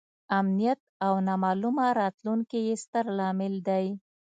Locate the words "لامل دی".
3.17-3.85